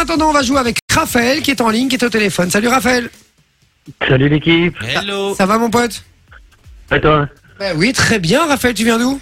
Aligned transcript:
attendant, 0.00 0.30
on 0.30 0.32
va 0.32 0.42
jouer 0.42 0.58
avec 0.58 0.78
Raphaël 0.92 1.40
qui 1.42 1.50
est 1.50 1.60
en 1.60 1.68
ligne, 1.70 1.88
qui 1.88 1.96
est 1.96 2.04
au 2.04 2.08
téléphone. 2.10 2.50
Salut 2.50 2.68
Raphaël. 2.68 3.10
Salut 4.08 4.28
l'équipe. 4.28 4.76
Hello. 4.82 5.34
Ça 5.34 5.46
va 5.46 5.58
mon 5.58 5.70
pote? 5.70 6.02
Et 6.94 7.00
toi? 7.00 7.28
Ben 7.58 7.76
Oui, 7.76 7.92
très 7.92 8.18
bien. 8.18 8.46
Raphaël, 8.46 8.74
tu 8.74 8.84
viens 8.84 8.98
d'où? 8.98 9.20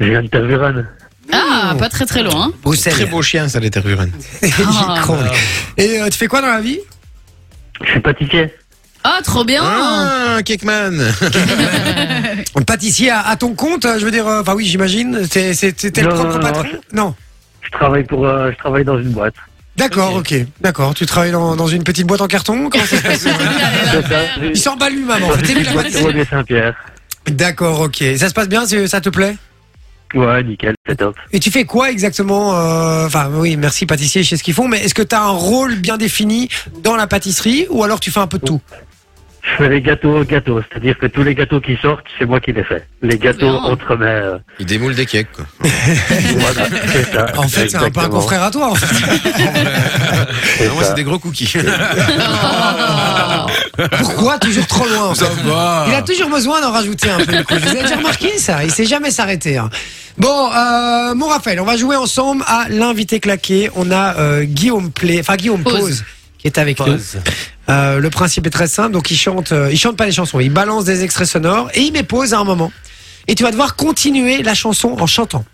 Je 0.00 0.06
viens 0.06 0.22
de 0.22 0.28
Tervuren. 0.28 0.88
Ah, 1.32 1.74
pas 1.78 1.88
très 1.88 2.06
très 2.06 2.22
loin. 2.22 2.52
Bruxelles. 2.62 2.92
Très 2.92 3.06
beau 3.06 3.22
chien, 3.22 3.48
ça, 3.48 3.58
les 3.60 3.70
Tervuren. 3.70 4.10
Ah. 4.64 5.02
Et 5.76 6.00
euh, 6.00 6.08
tu 6.08 6.18
fais 6.18 6.26
quoi 6.28 6.40
dans 6.40 6.46
la 6.48 6.60
vie? 6.60 6.78
Je 7.84 7.90
suis 7.90 8.00
pâtissier. 8.00 8.52
Ah, 9.04 9.18
trop 9.22 9.44
bien. 9.44 9.62
Ah, 9.64 10.38
Kekman. 10.44 10.98
Pâtissier 12.66 13.10
à, 13.10 13.20
à 13.20 13.36
ton 13.36 13.54
compte, 13.54 13.84
euh, 13.84 13.98
je 13.98 14.04
veux 14.04 14.10
dire. 14.10 14.26
euh, 14.26 14.40
Enfin 14.40 14.54
oui, 14.54 14.64
j'imagine. 14.66 15.20
C'est- 15.30 15.54
c'est- 15.54 15.78
C'était 15.78 16.02
le 16.02 16.08
Non, 16.08 16.14
propre 16.14 16.34
non, 16.34 16.40
patron? 16.40 16.62
non, 16.92 17.04
Non. 17.04 17.14
Je 17.62 17.70
travaille 17.70 18.04
pour, 18.04 18.26
euh, 18.26 18.50
je 18.52 18.56
travaille 18.58 18.84
dans 18.84 18.98
une 18.98 19.10
boîte. 19.10 19.34
D'accord, 19.76 20.14
Ok. 20.16 20.34
D'accord. 20.60 20.94
Tu 20.94 21.06
travailles 21.06 21.32
dans, 21.32 21.54
dans 21.56 21.66
une 21.68 21.84
petite 21.84 22.06
boîte 22.06 22.20
en 22.20 22.26
carton? 22.26 22.70
Comment 22.70 22.84
ça 22.84 22.96
se 22.96 23.02
passe? 23.02 23.26
Il 24.42 24.56
s'emballe 24.56 24.94
lui-même 24.94 25.22
en 25.24 25.30
fait. 25.30 26.24
Saint-Pierre. 26.24 26.74
D'accord, 27.26 27.80
ok. 27.80 28.02
Ça 28.16 28.28
se 28.28 28.34
passe 28.34 28.48
bien, 28.48 28.64
ça 28.66 29.00
te 29.00 29.08
plaît? 29.08 29.36
Ouais, 30.14 30.42
nickel, 30.44 30.74
c'est 30.88 30.96
top. 30.96 31.16
Et 31.32 31.40
tu 31.40 31.50
fais 31.50 31.64
quoi 31.64 31.90
exactement 31.90 32.54
euh, 32.56 33.06
Enfin 33.06 33.28
oui, 33.34 33.56
merci 33.56 33.86
pâtissier, 33.86 34.22
je 34.22 34.30
sais 34.30 34.36
ce 34.36 34.44
qu'ils 34.44 34.54
font, 34.54 34.68
mais 34.68 34.78
est-ce 34.84 34.94
que 34.94 35.02
tu 35.02 35.14
as 35.14 35.22
un 35.22 35.30
rôle 35.30 35.74
bien 35.76 35.96
défini 35.96 36.48
dans 36.82 36.94
la 36.94 37.08
pâtisserie 37.08 37.66
ou 37.70 37.82
alors 37.82 37.98
tu 37.98 38.12
fais 38.12 38.20
un 38.20 38.28
peu 38.28 38.38
de 38.38 38.44
tout? 38.46 38.60
Je 39.48 39.56
fais 39.62 39.68
les 39.68 39.80
gâteaux 39.80 40.24
gâteaux, 40.24 40.60
c'est-à-dire 40.68 40.98
que 40.98 41.06
tous 41.06 41.22
les 41.22 41.34
gâteaux 41.34 41.60
qui 41.60 41.76
sortent, 41.80 42.04
c'est 42.18 42.24
moi 42.26 42.40
qui 42.40 42.52
les 42.52 42.64
fais. 42.64 42.84
Les 43.02 43.16
gâteaux 43.16 43.48
Bien. 43.50 43.60
entre 43.70 43.94
mes... 43.96 44.06
euh, 44.06 44.38
Il 44.58 44.66
démoule 44.66 44.94
des 44.96 45.06
cakes, 45.06 45.30
quoi. 45.30 45.44
voilà, 45.60 46.66
c'est 46.92 47.12
ça. 47.12 47.26
En 47.36 47.42
fait, 47.48 47.68
c'est 47.68 47.76
un 47.76 47.78
peu 47.78 47.84
un 47.84 47.88
Exactement. 47.88 48.08
confrère 48.08 48.42
à 48.42 48.50
toi 48.50 48.70
en 48.70 48.74
fait. 48.74 48.86
C'est 50.58 50.66
Non, 50.68 50.74
moi, 50.74 50.84
c'est 50.84 50.94
des 50.94 51.04
gros 51.04 51.18
cookies. 51.18 51.52
Pourquoi 54.00 54.38
toujours 54.38 54.66
trop 54.66 54.86
loin 54.86 55.08
en 55.10 55.14
fait 55.14 55.24
Ça 55.24 55.30
va. 55.44 55.84
Il 55.88 55.94
a 55.94 56.02
toujours 56.02 56.30
besoin 56.30 56.60
d'en 56.60 56.72
rajouter 56.72 57.10
un 57.10 57.18
peu. 57.18 57.36
le 57.36 57.42
coup. 57.44 57.54
Vous 57.54 57.68
avez 57.68 57.82
déjà 57.82 57.96
remarqué 57.96 58.38
ça 58.38 58.64
Il 58.64 58.70
sait 58.72 58.84
jamais 58.86 59.10
s'arrêter. 59.10 59.58
hein. 59.58 59.70
Bon, 60.18 60.50
euh, 60.52 61.14
mon 61.14 61.26
Raphaël, 61.28 61.60
on 61.60 61.64
va 61.64 61.76
jouer 61.76 61.96
ensemble 61.96 62.42
à 62.46 62.66
l'invité 62.70 63.20
claqué. 63.20 63.70
On 63.76 63.90
a 63.90 64.16
euh, 64.16 64.44
Guillaume 64.44 64.90
Play, 64.90 65.20
enfin 65.20 65.36
Guillaume 65.36 65.62
Pause. 65.62 65.74
Pause, 65.78 66.04
qui 66.38 66.46
est 66.46 66.58
avec 66.58 66.80
nous. 66.80 66.96
Euh, 67.68 67.98
le 67.98 68.10
principe 68.10 68.46
est 68.46 68.50
très 68.50 68.68
simple. 68.68 68.92
Donc 68.92 69.10
il 69.10 69.16
chante, 69.16 69.52
euh, 69.52 69.70
il 69.70 69.78
chante 69.78 69.96
pas 69.96 70.06
les 70.06 70.12
chansons, 70.12 70.40
il 70.40 70.50
balance 70.50 70.84
des 70.84 71.02
extraits 71.04 71.26
sonores 71.26 71.68
et 71.74 71.80
il 71.80 71.92
met 71.92 72.02
pause 72.02 72.34
à 72.34 72.38
un 72.38 72.44
moment. 72.44 72.72
Et 73.28 73.34
tu 73.34 73.42
vas 73.42 73.50
devoir 73.50 73.76
continuer 73.76 74.42
la 74.42 74.54
chanson 74.54 74.96
en 74.98 75.06
chantant. 75.06 75.44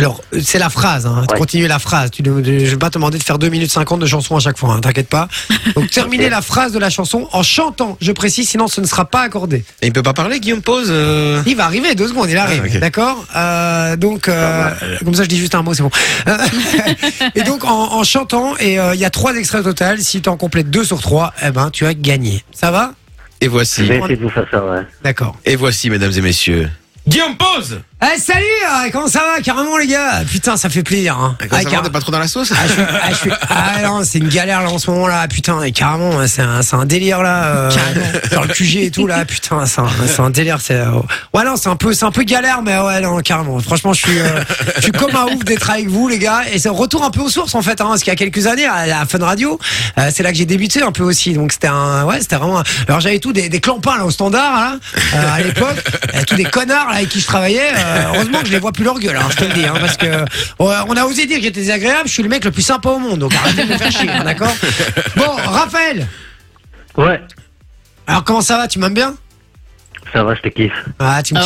Alors, 0.00 0.20
c'est 0.42 0.58
la 0.58 0.70
phrase, 0.70 1.06
hein. 1.06 1.24
Ouais. 1.30 1.38
continuer 1.38 1.68
la 1.68 1.78
phrase. 1.78 2.10
Tu, 2.10 2.22
ne- 2.22 2.42
je 2.42 2.70
vais 2.70 2.76
pas 2.76 2.88
te 2.88 2.94
demander 2.94 3.18
de 3.18 3.22
faire 3.22 3.38
2 3.38 3.48
minutes 3.48 3.70
50 3.70 4.00
de 4.00 4.06
chanson 4.06 4.34
à 4.36 4.40
chaque 4.40 4.56
fois, 4.58 4.72
hein, 4.74 4.80
t'inquiète 4.80 5.08
pas. 5.08 5.28
Donc, 5.76 5.90
terminer 5.92 6.24
Ok. 6.26 6.30
la 6.30 6.42
phrase 6.42 6.72
de 6.72 6.78
la 6.78 6.90
chanson 6.90 7.28
en 7.32 7.42
chantant, 7.42 7.96
je 8.00 8.10
précise, 8.12 8.48
sinon 8.48 8.66
ce 8.66 8.80
ne 8.80 8.86
sera 8.86 9.04
pas 9.04 9.20
accordé. 9.20 9.64
Et 9.82 9.86
il 9.88 9.92
peut 9.92 10.02
pas 10.02 10.14
parler, 10.14 10.40
Guillaume 10.40 10.62
Pose 10.62 10.88
euh 10.90 11.42
Il 11.46 11.54
va 11.56 11.64
arriver, 11.66 11.94
deux 11.94 12.08
secondes, 12.08 12.30
il 12.30 12.36
arrive. 12.38 12.62
Ah, 12.64 12.68
ok. 12.74 12.80
D'accord? 12.80 13.24
Euh, 13.36 13.96
Donc, 13.96 14.28
euh, 14.28 14.70
comme 15.04 15.14
ça, 15.14 15.22
je 15.24 15.28
dis 15.28 15.38
juste 15.38 15.54
un 15.54 15.62
mot, 15.62 15.74
c'est 15.74 15.82
bon. 15.82 15.90
Euh, 16.28 16.36
et 17.34 17.42
donc, 17.42 17.64
en, 17.64 17.92
en 17.94 18.02
chantant, 18.04 18.56
et 18.58 18.78
euh, 18.80 18.94
il 18.94 19.00
y 19.00 19.04
a 19.04 19.10
trois 19.10 19.34
extraits 19.36 19.60
au 19.60 19.64
total. 19.64 20.00
Si 20.00 20.22
tu 20.22 20.28
en 20.28 20.36
complètes 20.36 20.70
deux 20.70 20.84
sur 20.84 21.00
trois, 21.00 21.32
eh 21.46 21.50
ben, 21.50 21.70
tu 21.70 21.86
as 21.86 21.94
gagné. 21.94 22.42
Ça 22.52 22.70
va? 22.70 22.92
Et 23.40 23.46
Je 23.46 23.50
voici. 23.50 23.82
vais 23.84 23.98
essayer 23.98 24.16
de 24.16 24.22
vous 24.22 24.30
faire 24.30 24.46
ça, 24.50 24.64
ouais. 24.64 24.80
D'accord. 25.02 25.36
Et 25.44 25.56
voici, 25.56 25.90
mesdames 25.90 26.12
et 26.16 26.20
messieurs. 26.20 26.70
Guillaume 27.08 27.36
Pose 27.36 27.80
Eh, 28.02 28.18
salut 28.18 28.40
euh, 28.86 28.88
Comment 28.92 29.08
ça 29.08 29.18
va 29.20 29.42
Carrément, 29.42 29.76
les 29.76 29.86
gars? 29.86 30.22
Putain, 30.30 30.56
ça 30.56 30.70
fait 30.70 30.82
plaisir. 30.82 31.18
Hein. 31.18 31.36
Ah, 31.38 31.44
ça 31.50 31.56
va, 31.64 31.70
car- 31.70 31.82
t'es 31.82 31.90
pas 31.90 32.00
trop 32.00 32.10
dans 32.10 32.18
la 32.18 32.28
sauce? 32.28 32.50
Ah, 32.56 32.62
je 32.66 32.72
suis- 32.72 32.82
ah, 32.82 33.08
je 33.10 33.14
suis- 33.14 33.30
ah, 33.50 33.72
non, 33.84 34.00
c'est 34.04 34.18
une 34.18 34.28
galère 34.30 34.62
là 34.62 34.70
en 34.70 34.78
ce 34.78 34.90
moment 34.90 35.06
là, 35.06 35.28
putain, 35.28 35.60
et 35.62 35.70
carrément, 35.72 36.26
c'est 36.26 36.40
un, 36.40 36.62
c'est 36.62 36.76
un 36.76 36.86
délire 36.86 37.22
là, 37.22 37.44
euh, 37.44 37.70
dans 38.32 38.40
le 38.42 38.48
QG 38.48 38.76
et 38.84 38.90
tout 38.90 39.06
là, 39.06 39.26
putain, 39.26 39.66
c'est 39.66 39.82
un, 39.82 39.88
c'est 40.06 40.20
un 40.20 40.30
délire, 40.30 40.60
c'est, 40.62 40.76
euh, 40.76 40.92
ouais 41.34 41.44
non, 41.44 41.56
c'est 41.56 41.68
un 41.68 41.76
peu, 41.76 41.92
c'est 41.92 42.06
un 42.06 42.10
peu 42.10 42.22
galère, 42.22 42.62
mais 42.62 42.78
ouais 42.78 43.02
non, 43.02 43.18
carrément, 43.20 43.58
franchement, 43.58 43.92
je 43.92 44.00
suis, 44.06 44.18
euh, 44.18 44.42
je 44.76 44.82
suis 44.82 44.92
comme 44.92 45.14
un 45.14 45.26
ouf 45.34 45.44
d'être 45.44 45.68
avec 45.68 45.88
vous 45.88 46.08
les 46.08 46.18
gars, 46.18 46.40
et 46.50 46.58
c'est 46.58 46.68
un 46.70 46.72
retour 46.72 47.04
un 47.04 47.10
peu 47.10 47.20
aux 47.20 47.28
sources 47.28 47.54
en 47.54 47.60
fait, 47.60 47.82
hein, 47.82 47.86
parce 47.88 48.00
qu'il 48.02 48.10
y 48.12 48.14
a 48.14 48.16
quelques 48.16 48.46
années 48.46 48.66
à 48.66 48.86
la 48.86 49.04
Fun 49.04 49.18
Radio, 49.22 49.58
euh, 49.98 50.10
c'est 50.14 50.22
là 50.22 50.32
que 50.32 50.38
j'ai 50.38 50.46
débuté 50.46 50.82
un 50.82 50.92
peu 50.92 51.02
aussi, 51.02 51.34
donc 51.34 51.52
c'était 51.52 51.68
un, 51.68 52.04
ouais, 52.04 52.20
c'était 52.20 52.36
vraiment, 52.36 52.60
un- 52.60 52.64
alors 52.88 53.00
j'avais 53.00 53.18
tout 53.18 53.34
des, 53.34 53.50
des 53.50 53.60
clampins 53.60 53.98
là 53.98 54.06
au 54.06 54.10
standard 54.10 54.54
là, 54.54 54.76
euh, 55.16 55.34
à 55.34 55.40
l'époque, 55.42 55.76
euh, 56.14 56.22
tous 56.26 56.36
des 56.36 56.44
connards 56.44 56.88
là 56.88 56.96
avec 56.96 57.10
qui 57.10 57.20
je 57.20 57.26
travaillais, 57.26 57.60
euh, 57.76 57.89
heureusement 58.14 58.40
que 58.40 58.46
je 58.46 58.52
les 58.52 58.58
vois 58.58 58.72
plus 58.72 58.84
leur 58.84 58.98
gueule, 58.98 59.16
hein, 59.16 59.26
je 59.30 59.36
te 59.36 59.44
le 59.44 59.52
dis, 59.52 59.64
hein, 59.64 59.74
parce 59.80 59.96
que 59.96 60.06
euh, 60.06 60.24
on 60.58 60.96
a 60.96 61.04
osé 61.04 61.26
dire 61.26 61.36
que 61.38 61.42
j'étais 61.44 61.60
désagréable, 61.60 62.08
je 62.08 62.12
suis 62.12 62.22
le 62.22 62.28
mec 62.28 62.44
le 62.44 62.50
plus 62.50 62.62
sympa 62.62 62.88
au 62.90 62.98
monde, 62.98 63.18
donc 63.20 63.34
arrêtez 63.34 63.64
de 63.64 63.72
me 63.72 63.76
faire 63.78 63.90
chier, 63.92 64.10
hein, 64.10 64.24
d'accord? 64.24 64.54
Bon, 65.16 65.30
Raphaël, 65.46 66.06
Ouais, 66.96 67.20
alors 68.06 68.24
comment 68.24 68.40
ça 68.40 68.56
va, 68.56 68.66
tu 68.68 68.78
m'aimes 68.78 68.94
bien? 68.94 69.14
Ça 70.12 70.24
va, 70.24 70.34
je 70.34 70.40
te 70.40 70.48
kiffe. 70.48 70.72
Ah, 70.98 71.22
tu 71.22 71.34
me 71.34 71.40
Oh. 71.40 71.44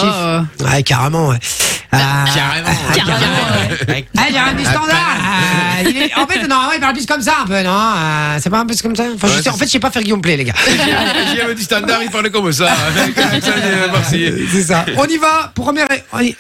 kiffes? 0.56 0.66
Ouais, 0.72 0.82
carrément, 0.82 1.28
ouais. 1.28 1.38
Ah, 1.97 2.25
Carrément. 2.34 2.69
ah, 2.69 2.94
Carrément. 2.94 4.06
Ah, 4.19 4.22
j'ai 4.31 4.38
un 4.38 4.53
du 4.55 4.65
standard. 4.65 5.16
Ah, 5.22 5.82
il 5.82 5.97
est- 5.97 6.15
En 6.19 6.27
fait, 6.27 6.47
normalement, 6.47 6.72
il 6.75 6.81
parle 6.81 6.94
plus 6.94 7.06
comme 7.06 7.21
ça, 7.22 7.34
un 7.43 7.47
peu, 7.47 7.62
non? 7.62 7.71
Ah, 7.77 8.37
C'est 8.41 8.50
pas 8.50 8.59
un 8.59 8.66
peu 8.66 8.75
comme 8.82 8.97
ça? 8.97 9.05
Enfin, 9.15 9.28
je 9.28 9.34
Ouais, 9.37 9.43
sais- 9.43 9.49
En 9.50 9.56
fait, 9.56 9.66
je 9.66 9.71
sais 9.72 9.78
pas 9.78 9.91
faire 9.91 10.03
Guillaume 10.03 10.21
Play, 10.22 10.37
les 10.37 10.44
gars. 10.44 10.55
J'avais 11.37 11.55
du 11.55 11.62
standard, 11.62 12.03
il 12.03 12.10
parlait 12.10 12.31
comme 12.31 12.50
ça. 12.53 12.66
Un. 12.72 14.03
C'est 14.53 14.62
ça. 14.62 14.84
On 14.97 15.05
y 15.06 15.16
va. 15.19 15.53
Premier. 15.55 15.82
On 16.12 16.21
y, 16.21 16.37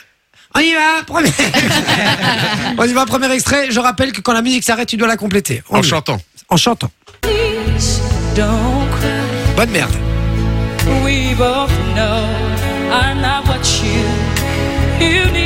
on 0.54 0.60
y 0.60 0.72
va. 0.74 1.02
Premier. 1.06 1.30
on 2.78 2.84
y 2.84 2.92
va. 2.92 3.06
Premier 3.06 3.30
extrait. 3.32 3.68
Je 3.70 3.80
rappelle 3.80 4.12
que 4.12 4.20
quand 4.20 4.32
la 4.32 4.42
musique 4.42 4.64
s'arrête, 4.64 4.88
tu 4.88 4.96
dois 4.96 5.08
la 5.08 5.16
compléter. 5.16 5.62
On 5.70 5.78
En 5.78 5.82
chantant. 5.82 6.18
En 6.48 6.56
chantant. 6.56 6.90
Bonne 9.56 9.70
merde. 9.70 9.92
We 11.04 11.34
both 11.36 11.70
know 11.94 12.24
I'm 12.92 13.20
not 13.20 13.46
what 13.46 13.62
you 13.82 14.04
you 15.00 15.30
need. 15.32 15.43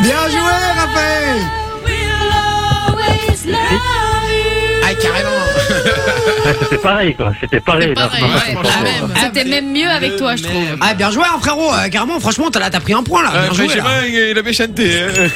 Bien 0.00 0.28
joué, 0.28 0.54
Raphaël. 0.76 1.38
We'll 1.84 2.30
always 2.32 3.44
love 3.46 4.30
you. 4.30 4.55
Ah, 4.86 4.94
carrément. 4.94 5.30
C'était 6.62 6.78
pareil, 6.78 7.14
quoi. 7.16 7.32
C'était 7.40 7.60
pareil. 7.60 7.88
ouais, 7.88 7.94
ah, 7.98 8.82
même. 8.82 9.12
C'était 9.20 9.44
même 9.44 9.72
mieux 9.72 9.88
avec 9.88 10.16
toi, 10.16 10.36
je 10.36 10.44
trouve. 10.44 10.64
Ah, 10.80 10.94
bien 10.94 11.10
joué, 11.10 11.24
hein, 11.24 11.38
frérot. 11.40 11.72
Euh, 11.72 11.88
carrément, 11.88 12.20
franchement, 12.20 12.50
t'as 12.50 12.70
pris 12.80 12.92
un 12.92 13.02
point 13.02 13.22
là. 13.24 13.30
Bien 13.30 13.52
joué. 13.52 13.74
là. 13.76 14.06
il 14.06 14.38
avait 14.38 14.52
chanté. 14.52 15.02
hein. 15.02 15.28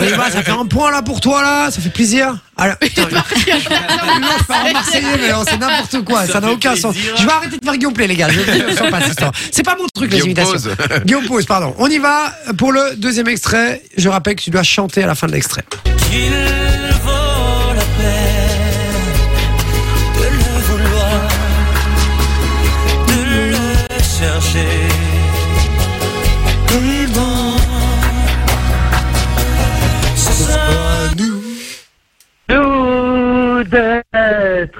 On 0.00 0.04
y 0.04 0.10
va, 0.10 0.30
ça 0.30 0.42
fait 0.42 0.52
un 0.52 0.66
point 0.66 0.92
là 0.92 1.02
pour 1.02 1.20
toi 1.20 1.42
là, 1.42 1.70
ça 1.70 1.80
fait 1.80 1.90
plaisir. 1.90 2.36
Alors, 2.56 2.76
putain, 2.76 3.02
non, 3.02 3.08
je 3.08 4.72
Marseillais, 4.72 5.02
mais 5.20 5.32
c'est 5.48 5.58
n'importe 5.58 6.04
quoi, 6.04 6.26
ça 6.26 6.40
n'a 6.40 6.50
aucun 6.52 6.76
sens. 6.76 6.94
Je 6.94 7.24
vais 7.24 7.32
arrêter 7.32 7.58
de 7.58 7.64
faire 7.64 7.76
Guillaume 7.76 7.92
Play, 7.94 8.06
les 8.06 8.16
gars. 8.16 8.28
Je 8.28 8.40
je 8.40 8.76
sens 8.76 8.90
pas 8.90 9.00
cette 9.00 9.10
histoire. 9.10 9.32
C'est 9.50 9.64
pas 9.64 9.76
mon 9.76 9.86
truc, 9.92 10.12
les 10.12 10.20
imitations. 10.20 10.70
Guillaume 11.04 11.26
Pause, 11.26 11.46
pardon. 11.46 11.74
On 11.78 11.88
y 11.88 11.98
va 11.98 12.32
pour 12.56 12.72
le 12.72 12.94
deuxième 12.96 13.28
extrait. 13.28 13.82
Je 13.96 14.08
rappelle 14.08 14.36
que 14.36 14.42
tu 14.42 14.50
dois 14.50 14.62
chanter 14.62 15.02
à 15.02 15.06
la 15.06 15.14
fin 15.14 15.26
de 15.26 15.32
l'extrait. 15.32 15.64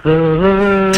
Heureux. 0.05 0.93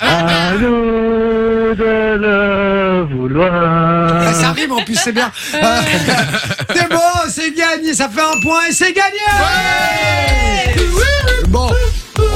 à 0.00 0.52
nous 0.60 1.74
de 1.74 2.16
le 2.16 3.02
vouloir. 3.14 4.22
Ah, 4.28 4.32
ça 4.34 4.52
rime 4.52 4.72
en 4.72 4.82
plus, 4.82 4.96
c'est 4.96 5.12
bien. 5.12 5.30
Euh, 5.54 5.58
c'est 6.74 6.88
bon, 6.88 6.98
c'est 7.30 7.52
gagné, 7.54 7.94
ça 7.94 8.08
fait 8.08 8.20
un 8.22 8.40
point 8.42 8.60
et 8.68 8.72
c'est 8.72 8.92
gagné. 8.92 9.18
Bon. 11.48 11.70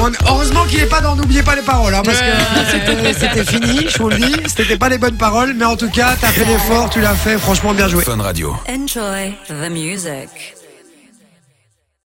on- 0.01 0.13
heureusement 0.29 0.65
qu'il 0.65 0.81
n'est 0.81 0.87
pas 0.87 1.01
dans 1.01 1.17
N'oubliez 1.17 1.43
pas 1.43 1.55
les 1.55 1.63
paroles, 1.63 1.95
hein, 1.95 2.03
parce 2.05 2.19
que 2.19 2.25
c'était- 2.71 3.13
c'était 3.15 3.45
fini, 3.45 3.87
je 3.89 3.99
vous 3.99 4.09
le 4.09 4.17
dis. 4.17 4.35
C'était 4.47 4.77
pas 4.79 4.89
les 4.89 4.99
bonnes 4.99 5.17
paroles, 5.19 5.55
mais 5.57 5.65
en 5.65 5.77
tout 5.77 5.91
cas, 5.91 6.15
t'as 6.21 6.29
fait 6.29 6.45
l'effort, 6.45 6.91
tu 6.91 7.01
l'as 7.01 7.15
fait, 7.15 7.39
franchement 7.39 7.73
bien 7.75 7.89
joué. 7.89 8.03
Fun 8.05 8.21
Radio. 8.21 8.55
Enjoy 8.69 9.35
the 9.49 9.71
music. 9.71 10.55